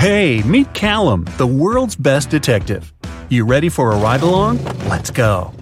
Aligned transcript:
Hey, 0.00 0.40
meet 0.44 0.72
Callum, 0.72 1.26
the 1.36 1.46
world's 1.46 1.94
best 1.94 2.30
detective. 2.30 2.90
You 3.28 3.44
ready 3.44 3.68
for 3.68 3.92
a 3.92 3.98
ride 3.98 4.22
along? 4.22 4.64
Let's 4.88 5.10
go. 5.10 5.52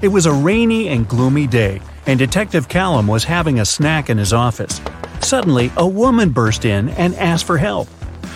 It 0.00 0.06
was 0.06 0.26
a 0.26 0.32
rainy 0.32 0.86
and 0.86 1.08
gloomy 1.08 1.48
day, 1.48 1.82
and 2.06 2.16
Detective 2.16 2.68
Callum 2.68 3.08
was 3.08 3.24
having 3.24 3.58
a 3.58 3.64
snack 3.64 4.10
in 4.10 4.16
his 4.16 4.32
office. 4.32 4.80
Suddenly, 5.18 5.72
a 5.76 5.84
woman 5.84 6.30
burst 6.30 6.64
in 6.64 6.90
and 6.90 7.16
asked 7.16 7.46
for 7.46 7.58
help. 7.58 7.88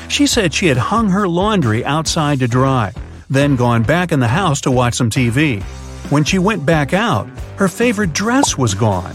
She 0.08 0.26
said 0.26 0.52
she 0.52 0.66
had 0.66 0.76
hung 0.76 1.08
her 1.10 1.28
laundry 1.28 1.84
outside 1.84 2.40
to 2.40 2.48
dry, 2.48 2.92
then 3.30 3.54
gone 3.54 3.84
back 3.84 4.10
in 4.10 4.18
the 4.18 4.26
house 4.26 4.60
to 4.62 4.72
watch 4.72 4.94
some 4.94 5.08
TV. 5.08 5.62
When 6.10 6.24
she 6.24 6.40
went 6.40 6.66
back 6.66 6.92
out, 6.92 7.28
her 7.58 7.68
favorite 7.68 8.12
dress 8.12 8.58
was 8.58 8.74
gone. 8.74 9.14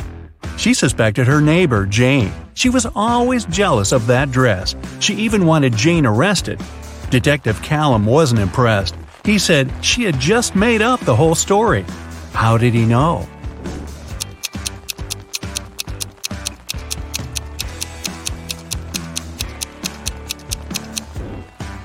She 0.58 0.74
suspected 0.74 1.28
her 1.28 1.42
neighbor, 1.42 1.86
Jane. 1.86 2.32
She 2.54 2.70
was 2.70 2.86
always 2.96 3.46
jealous 3.46 3.92
of 3.92 4.08
that 4.08 4.32
dress. 4.32 4.76
She 5.00 5.16
even 5.16 5.46
wanted 5.46 5.76
Jane 5.76 6.06
arrested. 6.06 6.62
Detective 7.10 7.62
Callum 7.62 8.06
wasn't 8.06 8.42
impressed. 8.42 8.96
He 9.26 9.38
said 9.38 9.72
she 9.82 10.04
had 10.04 10.20
just 10.20 10.56
made 10.56 10.82
up 10.82 11.00
the 11.02 11.16
whole 11.16 11.36
story. 11.36 11.86
How 12.34 12.58
did 12.58 12.74
he 12.74 12.86
know? 12.86 13.28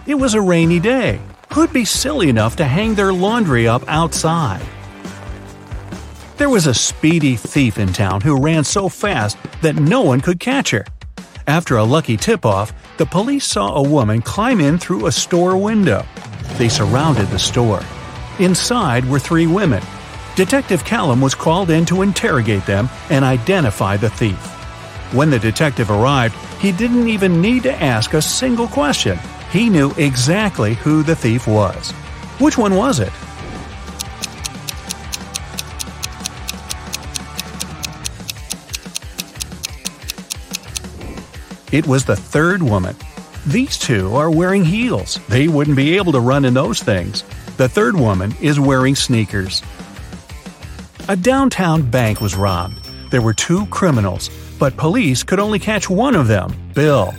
It 0.07 0.15
was 0.15 0.35
a 0.35 0.41
rainy 0.41 0.81
day. 0.81 1.21
Who'd 1.53 1.73
be 1.73 1.85
silly 1.85 2.29
enough 2.29 2.57
to 2.57 2.65
hang 2.65 2.95
their 2.95 3.13
laundry 3.13 3.69
up 3.69 3.85
outside? 3.89 4.63
There 6.39 6.49
was 6.49 6.69
a 6.69 6.75
speedy 6.75 7.35
thief 7.35 7.79
in 7.79 7.93
town 7.93 8.21
who 8.21 8.41
ran 8.41 8.63
so 8.63 8.89
fast 8.89 9.37
that 9.61 9.75
no 9.75 10.03
one 10.03 10.21
could 10.21 10.39
catch 10.39 10.71
her. 10.71 10.85
After 11.49 11.79
a 11.79 11.83
lucky 11.83 12.17
tip 12.17 12.47
off, 12.47 12.73
the 12.97 13.07
police 13.07 13.45
saw 13.45 13.75
a 13.75 13.83
woman 13.83 14.23
climb 14.23 14.61
in 14.61 14.79
through 14.79 15.07
a 15.07 15.13
store 15.13 15.57
window. 15.57 16.07
They 16.57 16.69
surrounded 16.69 17.27
the 17.27 17.41
store. 17.41 17.83
Inside 18.39 19.05
were 19.07 19.19
three 19.19 19.49
women. 19.49 19.83
Detective 20.37 20.85
Callum 20.85 21.21
was 21.21 21.35
called 21.35 21.71
in 21.71 21.85
to 21.87 22.03
interrogate 22.03 22.67
them 22.67 22.89
and 23.11 23.25
identify 23.25 23.97
the 23.97 24.11
thief. 24.11 24.39
When 25.13 25.31
the 25.31 25.41
detective 25.41 25.91
arrived, 25.91 26.37
he 26.61 26.71
didn't 26.71 27.09
even 27.09 27.41
need 27.41 27.65
to 27.65 27.83
ask 27.83 28.15
a 28.15 28.23
single 28.23 28.69
question. 28.69 29.19
He 29.51 29.69
knew 29.69 29.91
exactly 29.97 30.75
who 30.75 31.03
the 31.03 31.17
thief 31.17 31.49
was. 31.49 31.91
Which 32.39 32.57
one 32.57 32.77
was 32.77 33.01
it? 33.01 33.13
It 41.71 41.87
was 41.87 42.05
the 42.05 42.17
third 42.17 42.63
woman. 42.63 42.97
These 43.47 43.79
two 43.79 44.15
are 44.15 44.31
wearing 44.31 44.65
heels. 44.65 45.21
They 45.29 45.49
wouldn't 45.49 45.77
be 45.77 45.97
able 45.97 46.13
to 46.13 46.21
run 46.21 46.45
in 46.45 46.55
those 46.55 46.83
things. 46.83 47.25
The 47.57 47.69
third 47.69 47.95
woman 47.95 48.35
is 48.41 48.59
wearing 48.59 48.95
sneakers. 48.95 49.63
A 51.09 51.17
downtown 51.17 51.83
bank 51.83 52.21
was 52.21 52.37
robbed. 52.37 52.79
There 53.11 53.23
were 53.23 53.35
two 53.35 53.67
criminals, 53.67 54.31
but 54.59 54.77
police 54.77 55.23
could 55.23 55.41
only 55.41 55.59
catch 55.59 55.89
one 55.89 56.15
of 56.15 56.27
them, 56.27 56.55
Bill. 56.75 57.15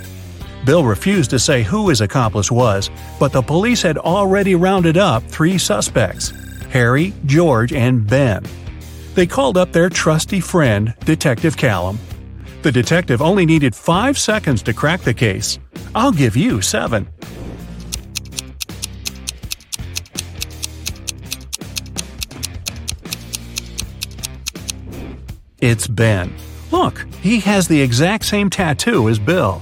Bill 0.65 0.83
refused 0.83 1.29
to 1.31 1.39
say 1.39 1.63
who 1.63 1.89
his 1.89 2.01
accomplice 2.01 2.51
was, 2.51 2.89
but 3.19 3.31
the 3.31 3.41
police 3.41 3.81
had 3.81 3.97
already 3.97 4.55
rounded 4.55 4.97
up 4.97 5.23
three 5.23 5.57
suspects 5.57 6.33
Harry, 6.69 7.13
George, 7.25 7.73
and 7.73 8.05
Ben. 8.05 8.43
They 9.15 9.25
called 9.25 9.57
up 9.57 9.71
their 9.71 9.89
trusty 9.89 10.39
friend, 10.39 10.93
Detective 11.05 11.57
Callum. 11.57 11.97
The 12.61 12.71
detective 12.73 13.21
only 13.21 13.45
needed 13.45 13.73
five 13.73 14.17
seconds 14.17 14.61
to 14.63 14.73
crack 14.73 15.01
the 15.01 15.13
case. 15.13 15.59
I'll 15.95 16.11
give 16.11 16.35
you 16.35 16.61
seven. 16.61 17.07
It's 25.61 25.87
Ben. 25.87 26.33
Look, 26.71 27.05
he 27.21 27.39
has 27.39 27.67
the 27.67 27.81
exact 27.81 28.25
same 28.25 28.49
tattoo 28.49 29.07
as 29.07 29.19
Bill. 29.19 29.61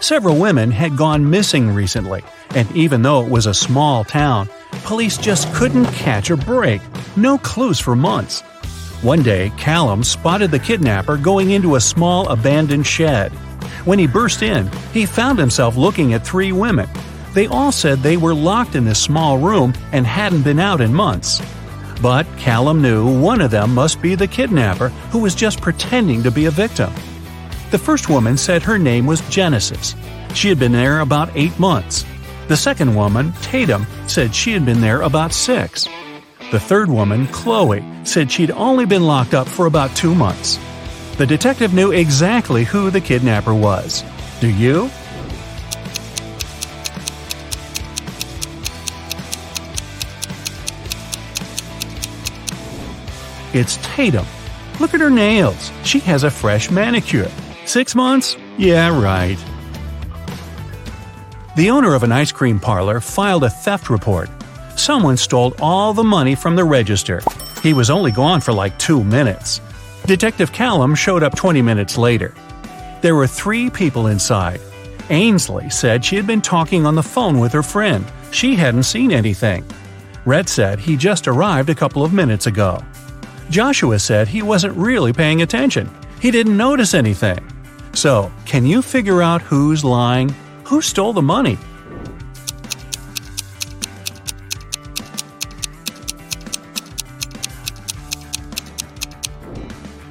Several 0.00 0.36
women 0.36 0.70
had 0.70 0.96
gone 0.96 1.28
missing 1.28 1.70
recently, 1.70 2.22
and 2.54 2.70
even 2.76 3.02
though 3.02 3.24
it 3.24 3.30
was 3.30 3.46
a 3.46 3.54
small 3.54 4.04
town, 4.04 4.48
police 4.84 5.18
just 5.18 5.52
couldn't 5.54 5.86
catch 5.86 6.30
a 6.30 6.36
break. 6.36 6.80
No 7.16 7.38
clues 7.38 7.78
for 7.78 7.94
months. 7.94 8.42
One 9.02 9.22
day, 9.22 9.52
Callum 9.56 10.02
spotted 10.02 10.50
the 10.50 10.58
kidnapper 10.58 11.16
going 11.16 11.50
into 11.50 11.76
a 11.76 11.80
small 11.80 12.28
abandoned 12.28 12.84
shed. 12.84 13.30
When 13.84 13.96
he 13.96 14.08
burst 14.08 14.42
in, 14.42 14.68
he 14.92 15.06
found 15.06 15.38
himself 15.38 15.76
looking 15.76 16.14
at 16.14 16.26
three 16.26 16.50
women. 16.50 16.88
They 17.32 17.46
all 17.46 17.70
said 17.70 18.00
they 18.00 18.16
were 18.16 18.34
locked 18.34 18.74
in 18.74 18.84
this 18.84 19.00
small 19.00 19.38
room 19.38 19.72
and 19.92 20.04
hadn't 20.04 20.42
been 20.42 20.58
out 20.58 20.80
in 20.80 20.92
months. 20.92 21.40
But 22.02 22.26
Callum 22.38 22.82
knew 22.82 23.20
one 23.20 23.40
of 23.40 23.52
them 23.52 23.72
must 23.72 24.02
be 24.02 24.16
the 24.16 24.26
kidnapper 24.26 24.88
who 25.10 25.20
was 25.20 25.36
just 25.36 25.60
pretending 25.60 26.24
to 26.24 26.32
be 26.32 26.46
a 26.46 26.50
victim. 26.50 26.92
The 27.70 27.78
first 27.78 28.08
woman 28.08 28.36
said 28.36 28.62
her 28.62 28.78
name 28.78 29.06
was 29.06 29.20
Genesis. 29.28 29.94
She 30.34 30.48
had 30.48 30.58
been 30.58 30.72
there 30.72 31.00
about 31.00 31.30
eight 31.36 31.56
months. 31.58 32.04
The 32.48 32.56
second 32.56 32.96
woman, 32.96 33.32
Tatum, 33.42 33.86
said 34.08 34.34
she 34.34 34.52
had 34.52 34.66
been 34.66 34.80
there 34.80 35.02
about 35.02 35.32
six. 35.32 35.86
The 36.50 36.58
third 36.58 36.88
woman, 36.88 37.26
Chloe, 37.26 37.84
said 38.04 38.32
she'd 38.32 38.50
only 38.52 38.86
been 38.86 39.04
locked 39.04 39.34
up 39.34 39.46
for 39.46 39.66
about 39.66 39.94
two 39.94 40.14
months. 40.14 40.58
The 41.18 41.26
detective 41.26 41.74
knew 41.74 41.90
exactly 41.90 42.64
who 42.64 42.90
the 42.90 43.02
kidnapper 43.02 43.52
was. 43.52 44.02
Do 44.40 44.48
you? 44.48 44.90
It's 53.52 53.78
Tatum. 53.82 54.24
Look 54.80 54.94
at 54.94 55.00
her 55.00 55.10
nails. 55.10 55.70
She 55.84 55.98
has 56.00 56.24
a 56.24 56.30
fresh 56.30 56.70
manicure. 56.70 57.30
Six 57.66 57.94
months? 57.94 58.38
Yeah, 58.56 58.98
right. 58.98 59.36
The 61.56 61.68
owner 61.68 61.94
of 61.94 62.04
an 62.04 62.12
ice 62.12 62.32
cream 62.32 62.58
parlor 62.58 63.00
filed 63.00 63.44
a 63.44 63.50
theft 63.50 63.90
report. 63.90 64.30
Someone 64.88 65.18
stole 65.18 65.54
all 65.60 65.92
the 65.92 66.02
money 66.02 66.34
from 66.34 66.56
the 66.56 66.64
register. 66.64 67.20
He 67.62 67.74
was 67.74 67.90
only 67.90 68.10
gone 68.10 68.40
for 68.40 68.54
like 68.54 68.78
two 68.78 69.04
minutes. 69.04 69.60
Detective 70.06 70.50
Callum 70.50 70.94
showed 70.94 71.22
up 71.22 71.36
20 71.36 71.60
minutes 71.60 71.98
later. 71.98 72.34
There 73.02 73.14
were 73.14 73.26
three 73.26 73.68
people 73.68 74.06
inside. 74.06 74.62
Ainsley 75.10 75.68
said 75.68 76.02
she 76.02 76.16
had 76.16 76.26
been 76.26 76.40
talking 76.40 76.86
on 76.86 76.94
the 76.94 77.02
phone 77.02 77.38
with 77.38 77.52
her 77.52 77.62
friend. 77.62 78.02
She 78.30 78.54
hadn't 78.54 78.84
seen 78.84 79.12
anything. 79.12 79.62
Red 80.24 80.48
said 80.48 80.78
he 80.78 80.96
just 80.96 81.28
arrived 81.28 81.68
a 81.68 81.74
couple 81.74 82.02
of 82.02 82.14
minutes 82.14 82.46
ago. 82.46 82.82
Joshua 83.50 83.98
said 83.98 84.26
he 84.26 84.40
wasn't 84.40 84.74
really 84.74 85.12
paying 85.12 85.42
attention. 85.42 85.90
He 86.18 86.30
didn't 86.30 86.56
notice 86.56 86.94
anything. 86.94 87.46
So, 87.92 88.32
can 88.46 88.64
you 88.64 88.80
figure 88.80 89.20
out 89.20 89.42
who's 89.42 89.84
lying? 89.84 90.34
Who 90.64 90.80
stole 90.80 91.12
the 91.12 91.20
money? 91.20 91.58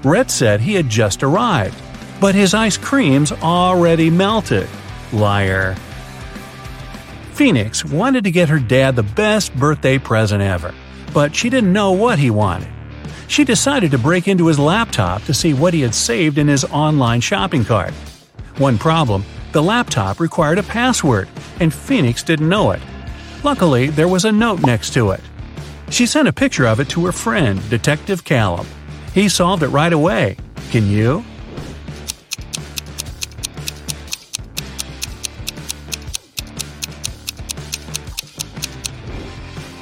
Red 0.08 0.32
said 0.32 0.62
he 0.62 0.74
had 0.74 0.88
just 0.88 1.22
arrived, 1.22 1.78
but 2.22 2.34
his 2.34 2.54
ice 2.54 2.78
cream's 2.78 3.34
already 3.34 4.10
melted. 4.10 4.70
Liar. 5.12 5.76
Phoenix 7.34 7.84
wanted 7.84 8.24
to 8.24 8.32
get 8.32 8.48
her 8.48 8.58
dad 8.58 8.96
the 8.96 9.04
best 9.04 9.54
birthday 9.54 9.98
present 9.98 10.42
ever, 10.42 10.74
but 11.14 11.36
she 11.36 11.50
didn't 11.50 11.74
know 11.74 11.92
what 11.92 12.20
he 12.20 12.30
wanted. 12.30 12.70
She 13.28 13.44
decided 13.44 13.92
to 13.92 13.98
break 13.98 14.30
into 14.30 14.48
his 14.48 14.58
laptop 14.58 15.24
to 15.24 15.34
see 15.34 15.54
what 15.54 15.74
he 15.74 15.82
had 15.82 15.94
saved 15.94 16.38
in 16.38 16.48
his 16.48 16.64
online 16.64 17.20
shopping 17.20 17.66
cart. 17.66 17.94
One 18.60 18.78
problem 18.78 19.26
the 19.52 19.62
laptop 19.62 20.22
required 20.22 20.58
a 20.58 20.64
password, 20.64 21.28
and 21.60 21.74
Phoenix 21.74 22.24
didn't 22.24 22.48
know 22.48 22.72
it. 22.72 22.82
Luckily, 23.44 23.88
there 23.88 24.08
was 24.08 24.24
a 24.24 24.32
note 24.32 24.62
next 24.62 24.94
to 24.94 25.12
it. 25.12 25.22
She 25.90 26.06
sent 26.06 26.30
a 26.30 26.34
picture 26.34 26.66
of 26.66 26.80
it 26.80 26.88
to 26.90 27.06
her 27.06 27.12
friend, 27.12 27.62
Detective 27.70 28.24
Callum. 28.24 28.68
He 29.18 29.30
solved 29.30 29.64
it 29.64 29.70
right 29.70 29.92
away. 29.92 30.38
Can 30.70 30.86
you? 30.86 31.26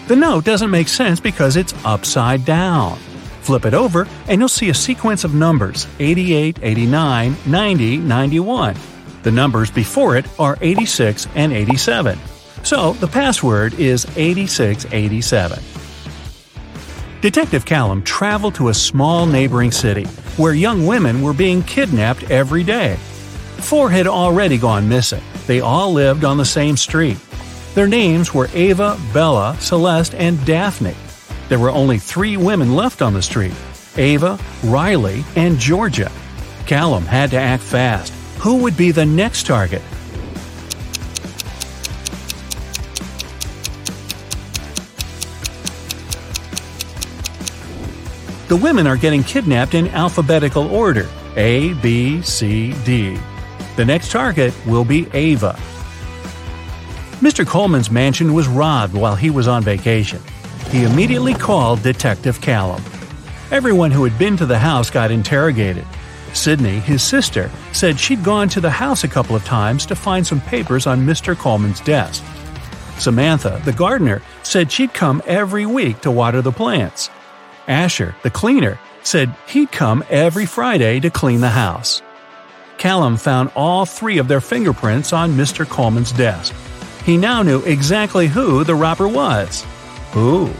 The 0.07 0.15
note 0.15 0.45
doesn't 0.45 0.71
make 0.71 0.87
sense 0.87 1.19
because 1.19 1.57
it's 1.57 1.73
upside 1.83 2.45
down. 2.45 2.95
Flip 3.41 3.65
it 3.65 3.73
over, 3.73 4.07
and 4.29 4.39
you'll 4.39 4.47
see 4.47 4.69
a 4.69 4.73
sequence 4.73 5.25
of 5.25 5.33
numbers 5.33 5.85
88, 5.99 6.59
89, 6.61 7.35
90, 7.45 7.97
91. 7.97 8.75
The 9.23 9.31
numbers 9.31 9.69
before 9.69 10.15
it 10.15 10.27
are 10.39 10.57
86 10.61 11.27
and 11.35 11.51
87. 11.51 12.17
So 12.63 12.93
the 12.93 13.07
password 13.07 13.73
is 13.73 14.05
8687. 14.15 15.84
Detective 17.25 17.65
Callum 17.65 18.03
traveled 18.03 18.53
to 18.53 18.69
a 18.69 18.73
small 18.75 19.25
neighboring 19.25 19.71
city 19.71 20.03
where 20.37 20.53
young 20.53 20.85
women 20.85 21.23
were 21.23 21.33
being 21.33 21.63
kidnapped 21.63 22.29
every 22.29 22.63
day. 22.63 22.97
Four 23.57 23.89
had 23.89 24.05
already 24.05 24.59
gone 24.59 24.87
missing. 24.87 25.23
They 25.47 25.59
all 25.59 25.91
lived 25.91 26.23
on 26.23 26.37
the 26.37 26.45
same 26.45 26.77
street. 26.77 27.17
Their 27.73 27.87
names 27.87 28.31
were 28.31 28.47
Ava, 28.53 28.99
Bella, 29.11 29.57
Celeste, 29.59 30.13
and 30.13 30.45
Daphne. 30.45 30.93
There 31.49 31.57
were 31.57 31.71
only 31.71 31.97
three 31.97 32.37
women 32.37 32.75
left 32.75 33.01
on 33.01 33.15
the 33.15 33.23
street 33.23 33.55
Ava, 33.97 34.37
Riley, 34.63 35.25
and 35.35 35.57
Georgia. 35.57 36.11
Callum 36.67 37.05
had 37.05 37.31
to 37.31 37.37
act 37.37 37.63
fast. 37.63 38.13
Who 38.37 38.57
would 38.57 38.77
be 38.77 38.91
the 38.91 39.07
next 39.07 39.47
target? 39.47 39.81
The 48.47 48.55
women 48.55 48.85
are 48.85 48.95
getting 48.95 49.23
kidnapped 49.23 49.73
in 49.73 49.87
alphabetical 49.87 50.67
order 50.67 51.09
A, 51.35 51.73
B, 51.75 52.21
C, 52.21 52.73
D. 52.83 53.17
The 53.75 53.85
next 53.85 54.11
target 54.11 54.53
will 54.67 54.85
be 54.85 55.07
Ava. 55.13 55.57
Mr. 57.21 57.45
Coleman's 57.45 57.89
mansion 57.89 58.35
was 58.35 58.47
robbed 58.47 58.93
while 58.93 59.15
he 59.15 59.31
was 59.31 59.47
on 59.47 59.63
vacation. 59.63 60.21
He 60.69 60.83
immediately 60.83 61.33
called 61.33 61.81
Detective 61.81 62.39
Callum. 62.39 62.83
Everyone 63.49 63.89
who 63.89 64.03
had 64.03 64.17
been 64.19 64.37
to 64.37 64.45
the 64.45 64.59
house 64.59 64.91
got 64.91 65.09
interrogated. 65.09 65.85
Sydney, 66.33 66.79
his 66.79 67.01
sister, 67.01 67.49
said 67.71 67.99
she'd 67.99 68.23
gone 68.23 68.49
to 68.49 68.61
the 68.61 68.69
house 68.69 69.03
a 69.03 69.07
couple 69.07 69.35
of 69.35 69.43
times 69.43 69.87
to 69.87 69.95
find 69.95 70.25
some 70.25 70.41
papers 70.41 70.85
on 70.85 71.05
Mr. 71.05 71.35
Coleman's 71.35 71.81
desk. 71.81 72.23
Samantha, 72.99 73.59
the 73.65 73.73
gardener, 73.73 74.21
said 74.43 74.71
she'd 74.71 74.93
come 74.93 75.21
every 75.25 75.65
week 75.65 76.01
to 76.01 76.11
water 76.11 76.41
the 76.43 76.51
plants. 76.51 77.09
Asher, 77.67 78.15
the 78.23 78.29
cleaner, 78.29 78.79
said 79.03 79.35
he'd 79.47 79.71
come 79.71 80.03
every 80.09 80.45
Friday 80.45 80.99
to 80.99 81.09
clean 81.09 81.41
the 81.41 81.49
house. 81.49 82.01
Callum 82.77 83.17
found 83.17 83.51
all 83.55 83.85
three 83.85 84.17
of 84.17 84.27
their 84.27 84.41
fingerprints 84.41 85.13
on 85.13 85.33
Mr. 85.33 85.67
Coleman's 85.67 86.11
desk. 86.11 86.53
He 87.05 87.17
now 87.17 87.43
knew 87.43 87.61
exactly 87.63 88.27
who 88.27 88.63
the 88.63 88.75
robber 88.75 89.07
was. 89.07 89.65
Who? 90.11 90.51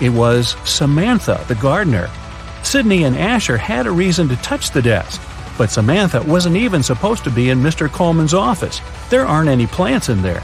It 0.00 0.10
was 0.10 0.56
Samantha, 0.68 1.42
the 1.48 1.54
gardener. 1.54 2.10
Sydney 2.62 3.04
and 3.04 3.16
Asher 3.16 3.56
had 3.56 3.86
a 3.86 3.90
reason 3.90 4.28
to 4.28 4.36
touch 4.36 4.70
the 4.70 4.82
desk, 4.82 5.20
but 5.56 5.70
Samantha 5.70 6.22
wasn't 6.22 6.56
even 6.56 6.82
supposed 6.82 7.24
to 7.24 7.30
be 7.30 7.50
in 7.50 7.60
Mr. 7.60 7.90
Coleman's 7.90 8.34
office. 8.34 8.80
There 9.10 9.26
aren't 9.26 9.48
any 9.48 9.66
plants 9.66 10.08
in 10.08 10.22
there. 10.22 10.42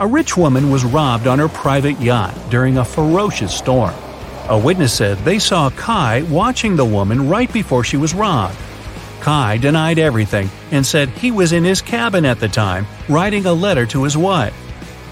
A 0.00 0.06
rich 0.06 0.36
woman 0.36 0.70
was 0.70 0.84
robbed 0.84 1.26
on 1.26 1.38
her 1.38 1.48
private 1.48 2.00
yacht 2.00 2.34
during 2.48 2.78
a 2.78 2.84
ferocious 2.84 3.54
storm. 3.54 3.94
A 4.48 4.58
witness 4.58 4.92
said 4.92 5.18
they 5.18 5.38
saw 5.38 5.70
Kai 5.70 6.22
watching 6.22 6.74
the 6.74 6.84
woman 6.84 7.28
right 7.28 7.52
before 7.52 7.84
she 7.84 7.96
was 7.96 8.14
robbed. 8.14 8.56
Kai 9.20 9.58
denied 9.58 9.98
everything 9.98 10.48
and 10.70 10.84
said 10.84 11.08
he 11.10 11.30
was 11.30 11.52
in 11.52 11.64
his 11.64 11.82
cabin 11.82 12.24
at 12.24 12.40
the 12.40 12.48
time, 12.48 12.86
writing 13.08 13.44
a 13.44 13.52
letter 13.52 13.84
to 13.86 14.02
his 14.02 14.16
wife. 14.16 14.54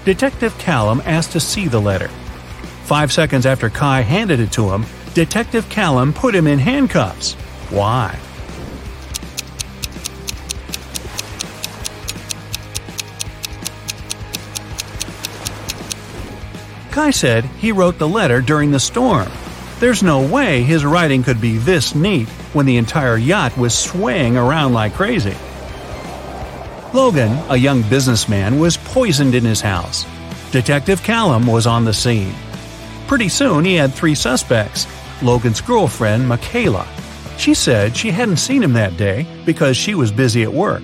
Detective 0.05 0.57
Callum 0.57 1.01
asked 1.05 1.33
to 1.33 1.39
see 1.39 1.67
the 1.67 1.79
letter. 1.79 2.07
Five 2.85 3.11
seconds 3.11 3.45
after 3.45 3.69
Kai 3.69 4.01
handed 4.01 4.39
it 4.39 4.51
to 4.53 4.71
him, 4.71 4.85
Detective 5.13 5.69
Callum 5.69 6.13
put 6.13 6.33
him 6.33 6.47
in 6.47 6.57
handcuffs. 6.57 7.33
Why? 7.69 8.17
Kai 16.91 17.11
said 17.11 17.45
he 17.45 17.71
wrote 17.71 17.97
the 17.97 18.07
letter 18.07 18.41
during 18.41 18.71
the 18.71 18.79
storm. 18.79 19.27
There's 19.79 20.03
no 20.03 20.27
way 20.27 20.63
his 20.63 20.83
writing 20.83 21.23
could 21.23 21.39
be 21.39 21.57
this 21.57 21.95
neat 21.95 22.27
when 22.53 22.65
the 22.65 22.77
entire 22.77 23.17
yacht 23.17 23.57
was 23.57 23.77
swaying 23.77 24.35
around 24.35 24.73
like 24.73 24.93
crazy. 24.93 25.35
Logan, 26.93 27.37
a 27.49 27.55
young 27.55 27.83
businessman, 27.83 28.59
was 28.59 28.77
poisoned 28.77 29.35
in 29.35 29.45
his 29.45 29.61
house. 29.61 30.05
Detective 30.51 31.03
Callum 31.03 31.45
was 31.45 31.67
on 31.67 31.85
the 31.85 31.93
scene. 31.93 32.33
Pretty 33.07 33.29
soon 33.29 33.63
he 33.63 33.75
had 33.75 33.93
three 33.93 34.15
suspects 34.15 34.87
Logan's 35.21 35.61
girlfriend, 35.61 36.27
Michaela. 36.27 36.87
She 37.37 37.53
said 37.53 37.95
she 37.95 38.11
hadn't 38.11 38.37
seen 38.37 38.63
him 38.63 38.73
that 38.73 38.97
day 38.97 39.27
because 39.45 39.77
she 39.77 39.95
was 39.95 40.11
busy 40.11 40.43
at 40.43 40.53
work. 40.53 40.83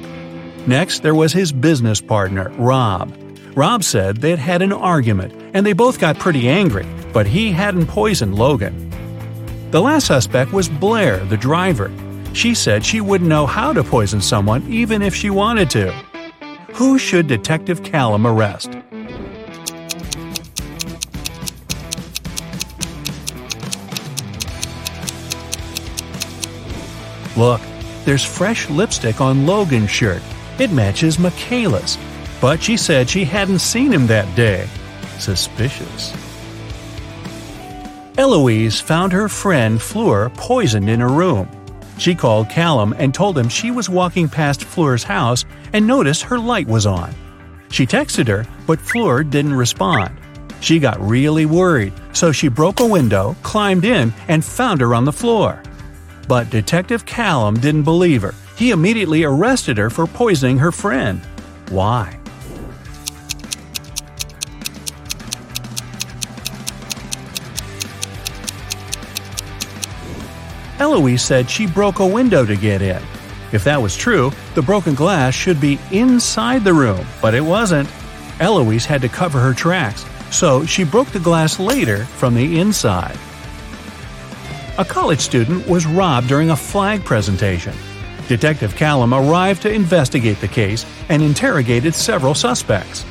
Next, 0.68 1.04
there 1.04 1.16
was 1.16 1.34
his 1.34 1.52
business 1.52 2.00
partner, 2.02 2.50
Rob. 2.58 3.25
Rob 3.56 3.86
said 3.86 4.18
they'd 4.18 4.38
had 4.38 4.62
an 4.62 4.74
argument 4.74 5.34
and 5.54 5.66
they 5.66 5.72
both 5.72 5.98
got 5.98 6.20
pretty 6.20 6.50
angry, 6.50 6.86
but 7.14 7.26
he 7.26 7.54
hadn't 7.54 7.88
poisoned 7.88 8.36
Logan. 8.36 8.92
The 9.72 9.82
last 9.82 10.08
suspect 10.08 10.52
was 10.52 10.68
Blair, 10.68 11.24
the 11.26 11.38
driver. 11.38 11.90
She 12.34 12.54
said 12.54 12.84
she 12.86 13.00
wouldn't 13.00 13.30
know 13.30 13.46
how 13.46 13.72
to 13.72 13.82
poison 13.82 14.20
someone 14.20 14.62
even 14.70 15.02
if 15.02 15.16
she 15.16 15.30
wanted 15.30 15.70
to. 15.70 15.90
Who 16.74 17.00
should 17.00 17.28
Detective 17.28 17.82
Callum 17.82 18.28
arrest? 18.28 18.72
Look, 27.38 27.62
there's 28.04 28.26
fresh 28.26 28.70
lipstick 28.70 29.22
on 29.22 29.46
Logan's 29.46 29.90
shirt. 29.90 30.22
It 30.60 30.72
matches 30.72 31.18
Michaela's. 31.18 31.98
But 32.42 32.62
she 32.62 32.78
said 32.78 33.10
she 33.10 33.26
hadn't 33.26 33.60
seen 33.60 33.92
him 33.92 34.08
that 34.08 34.34
day. 34.36 34.68
Suspicious. 35.20 36.14
Eloise 38.18 38.80
found 38.80 39.12
her 39.12 39.28
friend 39.28 39.82
Fleur 39.82 40.30
poisoned 40.30 40.90
in 40.90 41.00
her 41.00 41.10
room. 41.10 41.50
She 41.98 42.16
called 42.16 42.50
Callum 42.50 42.94
and 42.98 43.14
told 43.14 43.38
him 43.38 43.50
she 43.50 43.72
was 43.72 43.90
walking 43.90 44.30
past 44.30 44.64
Fleur's 44.64 45.04
house 45.04 45.46
and 45.74 45.88
noticed 45.88 46.24
her 46.24 46.40
light 46.40 46.68
was 46.68 46.86
on. 46.86 47.14
She 47.70 47.86
texted 47.86 48.28
her, 48.28 48.46
but 48.68 48.80
Fleur 48.80 49.24
didn't 49.24 49.54
respond. 49.54 50.18
She 50.62 50.80
got 50.80 51.00
really 51.00 51.46
worried, 51.46 51.94
so 52.14 52.32
she 52.32 52.48
broke 52.48 52.80
a 52.80 52.86
window, 52.86 53.36
climbed 53.44 53.86
in, 53.86 54.14
and 54.28 54.44
found 54.44 54.82
her 54.82 54.96
on 54.96 55.06
the 55.06 55.12
floor. 55.12 55.62
But 56.28 56.50
Detective 56.50 57.06
Callum 57.06 57.60
didn't 57.60 57.84
believe 57.84 58.22
her. 58.22 58.34
He 58.56 58.72
immediately 58.72 59.24
arrested 59.24 59.78
her 59.78 59.90
for 59.90 60.08
poisoning 60.08 60.58
her 60.58 60.72
friend. 60.72 61.22
Why? 61.70 62.18
Eloise 70.80 71.22
said 71.22 71.50
she 71.50 71.68
broke 71.68 72.00
a 72.00 72.06
window 72.06 72.46
to 72.46 72.56
get 72.56 72.82
in. 72.82 73.02
If 73.52 73.64
that 73.64 73.82
was 73.82 73.96
true, 73.96 74.32
the 74.54 74.62
broken 74.62 74.96
glass 74.96 75.34
should 75.34 75.62
be 75.62 75.80
inside 75.92 76.64
the 76.64 76.74
room, 76.74 77.06
but 77.22 77.34
it 77.34 77.42
wasn't. 77.42 77.90
Eloise 78.40 78.86
had 78.86 79.02
to 79.02 79.10
cover 79.10 79.40
her 79.40 79.54
tracks, 79.54 80.06
so 80.32 80.66
she 80.66 80.84
broke 80.84 81.08
the 81.10 81.20
glass 81.20 81.60
later 81.60 82.04
from 82.06 82.34
the 82.34 82.60
inside. 82.60 83.18
A 84.78 84.84
college 84.84 85.22
student 85.22 85.66
was 85.68 85.86
robbed 85.86 86.28
during 86.28 86.50
a 86.50 86.56
flag 86.56 87.06
presentation. 87.06 87.74
Detective 88.28 88.76
Callum 88.76 89.14
arrived 89.14 89.62
to 89.62 89.72
investigate 89.72 90.42
the 90.42 90.48
case 90.48 90.86
and 91.08 91.22
interrogated 91.22 91.96
several 91.96 92.34
suspects. 92.34 93.06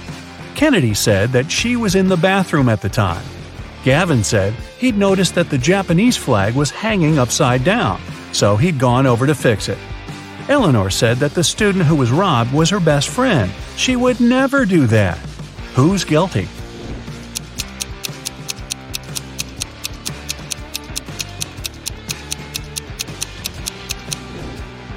Kennedy 0.54 0.92
said 0.92 1.30
that 1.33 1.50
she 1.50 1.76
was 1.76 1.94
in 1.94 2.09
the 2.09 2.16
bathroom 2.16 2.68
at 2.68 2.83
the 2.83 2.88
time. 2.88 3.25
Gavin 3.84 4.24
said 4.24 4.54
he'd 4.78 4.96
noticed 4.96 5.34
that 5.34 5.50
the 5.50 5.58
Japanese 5.58 6.16
flag 6.16 6.54
was 6.54 6.70
hanging 6.70 7.18
upside 7.18 7.64
down, 7.64 8.00
so 8.32 8.56
he'd 8.56 8.78
gone 8.78 9.06
over 9.06 9.26
to 9.26 9.34
fix 9.34 9.68
it. 9.68 9.76
Eleanor 10.48 10.88
said 10.88 11.18
that 11.18 11.34
the 11.34 11.44
student 11.44 11.84
who 11.84 11.94
was 11.94 12.10
robbed 12.10 12.50
was 12.54 12.70
her 12.70 12.80
best 12.80 13.10
friend. 13.10 13.52
She 13.76 13.94
would 13.94 14.20
never 14.20 14.64
do 14.64 14.86
that. 14.86 15.18
Who's 15.74 16.02
guilty? 16.02 16.48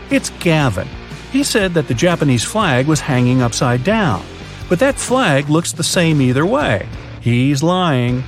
It's 0.10 0.30
Gavin. 0.40 0.88
He 1.34 1.44
said 1.44 1.74
that 1.74 1.90
the 1.90 1.94
Japanese 1.94 2.46
flag 2.46 2.88
was 2.88 3.02
hanging 3.02 3.42
upside 3.42 3.84
down. 3.84 4.26
But 4.70 4.80
that 4.80 4.96
flag 4.96 5.50
looks 5.50 5.74
the 5.74 5.84
same 5.84 6.22
either 6.22 6.46
way. 6.46 6.88
He's 7.20 7.62
lying. 7.62 8.24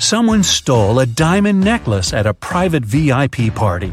Someone 0.00 0.44
stole 0.44 1.00
a 1.00 1.06
diamond 1.06 1.60
necklace 1.60 2.12
at 2.12 2.24
a 2.24 2.32
private 2.32 2.84
VIP 2.84 3.52
party. 3.52 3.92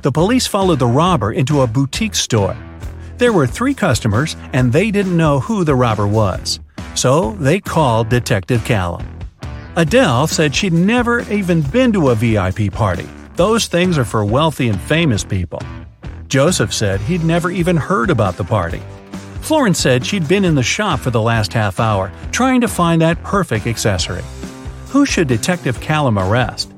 The 0.00 0.10
police 0.10 0.46
followed 0.46 0.78
the 0.78 0.86
robber 0.86 1.32
into 1.32 1.60
a 1.60 1.66
boutique 1.66 2.14
store. 2.14 2.56
There 3.18 3.34
were 3.34 3.46
three 3.46 3.74
customers, 3.74 4.36
and 4.54 4.72
they 4.72 4.90
didn't 4.90 5.14
know 5.14 5.40
who 5.40 5.62
the 5.62 5.74
robber 5.74 6.06
was. 6.06 6.60
So 6.94 7.32
they 7.32 7.60
called 7.60 8.08
Detective 8.08 8.64
Callum. 8.64 9.06
Adele 9.76 10.28
said 10.28 10.54
she'd 10.54 10.72
never 10.72 11.20
even 11.30 11.60
been 11.60 11.92
to 11.92 12.08
a 12.08 12.14
VIP 12.14 12.72
party. 12.72 13.06
Those 13.36 13.66
things 13.66 13.98
are 13.98 14.06
for 14.06 14.24
wealthy 14.24 14.68
and 14.68 14.80
famous 14.80 15.24
people. 15.24 15.60
Joseph 16.26 16.72
said 16.72 17.02
he'd 17.02 17.22
never 17.22 17.50
even 17.50 17.76
heard 17.76 18.08
about 18.08 18.38
the 18.38 18.44
party. 18.44 18.80
Florence 19.42 19.78
said 19.78 20.06
she'd 20.06 20.26
been 20.26 20.46
in 20.46 20.54
the 20.54 20.62
shop 20.62 21.00
for 21.00 21.10
the 21.10 21.20
last 21.20 21.52
half 21.52 21.80
hour, 21.80 22.10
trying 22.32 22.62
to 22.62 22.68
find 22.68 23.02
that 23.02 23.22
perfect 23.22 23.66
accessory. 23.66 24.24
Who 24.94 25.04
should 25.04 25.26
Detective 25.26 25.80
Callum 25.80 26.20
arrest? 26.20 26.72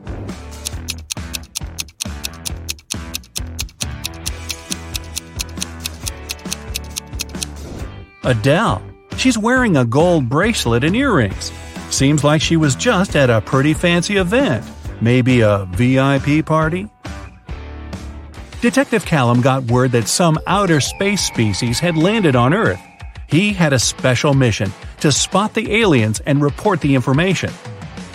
Adele. 8.25 8.83
She's 9.19 9.37
wearing 9.37 9.77
a 9.77 9.85
gold 9.85 10.31
bracelet 10.31 10.83
and 10.83 10.97
earrings. 10.97 11.53
Seems 11.91 12.25
like 12.25 12.41
she 12.41 12.57
was 12.57 12.75
just 12.75 13.17
at 13.17 13.29
a 13.29 13.43
pretty 13.43 13.75
fancy 13.75 14.17
event. 14.17 14.65
Maybe 15.03 15.43
a 15.43 15.67
VIP 15.73 16.47
party? 16.47 16.89
Detective 18.63 19.05
Callum 19.05 19.43
got 19.43 19.65
word 19.65 19.93
that 19.93 20.09
some 20.09 20.39
outer 20.47 20.81
space 20.81 21.23
species 21.23 21.81
had 21.81 21.99
landed 21.99 22.35
on 22.35 22.55
Earth. 22.55 22.81
He 23.29 23.53
had 23.53 23.75
a 23.75 23.79
special 23.79 24.33
mission 24.33 24.73
to 25.01 25.13
spot 25.13 25.53
the 25.53 25.71
aliens 25.71 26.21
and 26.21 26.41
report 26.41 26.81
the 26.81 26.95
information. 26.95 27.53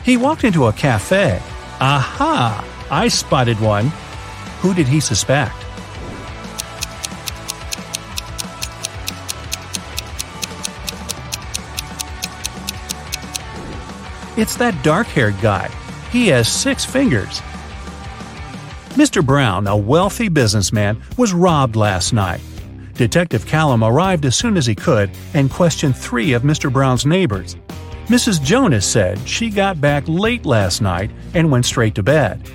He 0.04 0.18
walked 0.18 0.44
into 0.44 0.66
a 0.66 0.74
cafe. 0.74 1.42
Aha! 1.80 2.68
I 2.90 3.08
spotted 3.08 3.60
one. 3.60 3.88
Who 4.62 4.74
did 4.74 4.88
he 4.88 5.00
suspect? 5.00 5.56
It's 14.38 14.56
that 14.56 14.82
dark 14.84 15.08
haired 15.08 15.40
guy. 15.42 15.70
He 16.12 16.28
has 16.30 16.52
six 16.52 16.84
fingers. 16.84 17.42
Mr. 18.96 19.26
Brown, 19.26 19.68
a 19.68 19.78
wealthy 19.78 20.30
businessman, 20.30 21.02
was 21.18 21.34
robbed 21.34 21.76
last 21.76 22.12
night. 22.12 22.42
Detective 22.96 23.46
Callum 23.46 23.84
arrived 23.84 24.26
as 24.26 24.36
soon 24.36 24.58
as 24.58 24.66
he 24.66 24.76
could 24.76 25.12
and 25.34 25.50
questioned 25.50 25.96
three 25.96 26.34
of 26.34 26.44
Mr. 26.44 26.72
Brown's 26.72 27.06
neighbors. 27.06 27.56
Mrs. 28.08 28.42
Jonas 28.44 28.86
said 28.86 29.28
she 29.28 29.50
got 29.50 29.80
back 29.80 30.04
late 30.08 30.46
last 30.46 30.82
night 30.82 31.12
and 31.34 31.52
went 31.52 31.66
straight 31.66 31.96
to 31.96 32.04
bed. 32.04 32.50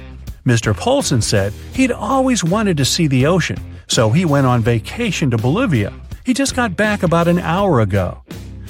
Mr. 0.44 0.76
Paulson 0.76 1.22
said 1.22 1.52
he'd 1.72 1.90
always 1.90 2.44
wanted 2.44 2.76
to 2.76 2.84
see 2.84 3.06
the 3.06 3.26
ocean, 3.26 3.58
so 3.88 4.10
he 4.10 4.24
went 4.24 4.46
on 4.46 4.62
vacation 4.62 5.30
to 5.30 5.38
Bolivia. 5.38 5.92
He 6.24 6.34
just 6.34 6.54
got 6.54 6.76
back 6.76 7.02
about 7.02 7.28
an 7.28 7.38
hour 7.38 7.80
ago. 7.80 8.22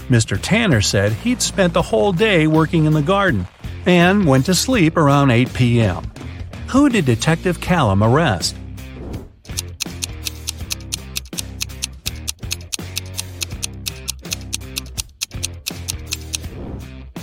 Mr. 0.08 0.38
Tanner 0.40 0.80
said 0.80 1.12
he'd 1.12 1.42
spent 1.42 1.72
the 1.72 1.82
whole 1.82 2.12
day 2.12 2.46
working 2.46 2.84
in 2.84 2.92
the 2.92 3.02
garden 3.02 3.46
and 3.84 4.26
went 4.26 4.46
to 4.46 4.54
sleep 4.54 4.96
around 4.96 5.30
8 5.30 5.52
p.m. 5.52 6.04
Who 6.68 6.88
did 6.88 7.04
Detective 7.04 7.60
Callum 7.60 8.02
arrest? 8.02 8.56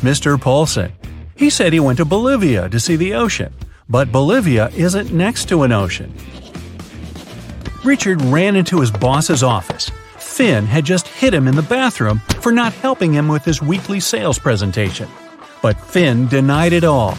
Mr. 0.03 0.39
Paulson. 0.39 0.91
He 1.33 1.49
said 1.49 1.71
he 1.71 1.79
went 1.79 1.97
to 1.97 2.05
Bolivia 2.05 2.67
to 2.67 2.79
see 2.79 2.97
the 2.97 3.13
ocean, 3.13 3.53
but 3.87 4.11
Bolivia 4.11 4.67
isn't 4.75 5.13
next 5.13 5.47
to 5.47 5.63
an 5.63 5.71
ocean. 5.71 6.13
Richard 7.85 8.21
ran 8.23 8.57
into 8.57 8.81
his 8.81 8.91
boss's 8.91 9.43
office. 9.43 9.89
Finn 10.17 10.65
had 10.65 10.83
just 10.83 11.07
hit 11.07 11.33
him 11.33 11.47
in 11.47 11.55
the 11.55 11.61
bathroom 11.61 12.19
for 12.41 12.51
not 12.51 12.73
helping 12.73 13.13
him 13.13 13.29
with 13.29 13.45
his 13.45 13.61
weekly 13.61 14.01
sales 14.01 14.37
presentation. 14.37 15.07
But 15.61 15.79
Finn 15.79 16.27
denied 16.27 16.73
it 16.73 16.83
all. 16.83 17.17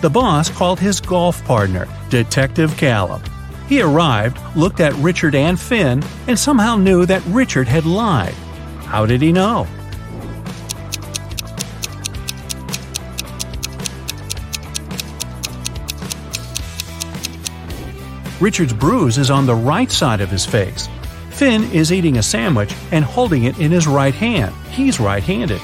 The 0.00 0.10
boss 0.10 0.50
called 0.50 0.78
his 0.78 1.00
golf 1.00 1.44
partner, 1.44 1.88
Detective 2.10 2.76
Callum. 2.76 3.22
He 3.68 3.82
arrived, 3.82 4.38
looked 4.54 4.78
at 4.78 4.94
Richard 4.94 5.34
and 5.34 5.58
Finn, 5.58 6.04
and 6.28 6.38
somehow 6.38 6.76
knew 6.76 7.06
that 7.06 7.24
Richard 7.26 7.66
had 7.66 7.86
lied. 7.86 8.34
How 8.84 9.04
did 9.04 9.20
he 9.20 9.32
know? 9.32 9.66
Richard's 18.40 18.72
bruise 18.72 19.18
is 19.18 19.30
on 19.30 19.44
the 19.44 19.54
right 19.54 19.90
side 19.90 20.22
of 20.22 20.30
his 20.30 20.46
face. 20.46 20.88
Finn 21.30 21.62
is 21.72 21.92
eating 21.92 22.16
a 22.16 22.22
sandwich 22.22 22.74
and 22.90 23.04
holding 23.04 23.44
it 23.44 23.58
in 23.58 23.70
his 23.70 23.86
right 23.86 24.14
hand. 24.14 24.54
He's 24.70 24.98
right 24.98 25.22
handed. 25.22 25.60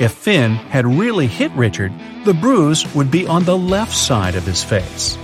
If 0.00 0.12
Finn 0.12 0.54
had 0.54 0.86
really 0.86 1.26
hit 1.26 1.52
Richard, 1.52 1.92
the 2.24 2.32
bruise 2.32 2.86
would 2.94 3.10
be 3.10 3.26
on 3.26 3.44
the 3.44 3.56
left 3.56 3.94
side 3.94 4.34
of 4.34 4.44
his 4.44 4.64
face. 4.64 5.18